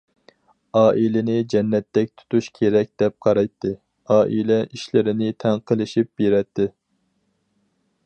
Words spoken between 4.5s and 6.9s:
ئىشلىرىنى تەڭ قىلىشىپ بېرەتتى.